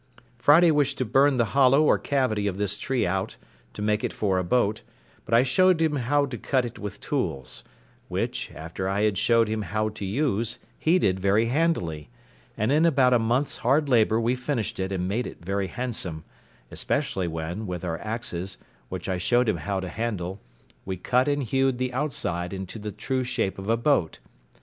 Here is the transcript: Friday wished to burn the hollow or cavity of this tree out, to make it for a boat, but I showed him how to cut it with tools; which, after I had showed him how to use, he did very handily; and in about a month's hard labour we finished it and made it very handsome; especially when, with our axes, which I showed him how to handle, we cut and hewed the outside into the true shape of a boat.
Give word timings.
Friday 0.39 0.71
wished 0.71 0.97
to 0.97 1.05
burn 1.05 1.37
the 1.37 1.45
hollow 1.53 1.83
or 1.83 1.99
cavity 1.99 2.47
of 2.47 2.57
this 2.57 2.79
tree 2.79 3.05
out, 3.05 3.37
to 3.73 3.83
make 3.83 4.03
it 4.03 4.11
for 4.11 4.39
a 4.39 4.43
boat, 4.43 4.81
but 5.25 5.33
I 5.35 5.43
showed 5.43 5.79
him 5.79 5.95
how 5.97 6.25
to 6.25 6.39
cut 6.39 6.65
it 6.65 6.79
with 6.79 6.99
tools; 6.99 7.63
which, 8.07 8.49
after 8.55 8.89
I 8.89 9.01
had 9.03 9.15
showed 9.19 9.47
him 9.47 9.61
how 9.61 9.89
to 9.89 10.03
use, 10.03 10.57
he 10.79 10.97
did 10.97 11.19
very 11.19 11.45
handily; 11.45 12.09
and 12.57 12.71
in 12.71 12.83
about 12.83 13.13
a 13.13 13.19
month's 13.19 13.59
hard 13.59 13.89
labour 13.89 14.19
we 14.19 14.33
finished 14.33 14.79
it 14.79 14.91
and 14.91 15.07
made 15.07 15.27
it 15.27 15.45
very 15.45 15.67
handsome; 15.67 16.23
especially 16.71 17.27
when, 17.27 17.67
with 17.67 17.85
our 17.85 17.99
axes, 17.99 18.57
which 18.89 19.07
I 19.07 19.19
showed 19.19 19.47
him 19.47 19.57
how 19.57 19.79
to 19.81 19.87
handle, 19.87 20.41
we 20.83 20.97
cut 20.97 21.27
and 21.27 21.43
hewed 21.43 21.77
the 21.77 21.93
outside 21.93 22.53
into 22.53 22.79
the 22.79 22.91
true 22.91 23.23
shape 23.23 23.59
of 23.59 23.69
a 23.69 23.77
boat. 23.77 24.17